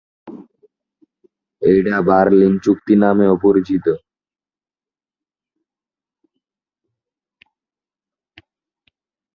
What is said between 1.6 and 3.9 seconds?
এটি বার্লিন চুক্তি নামেও পরিচিত।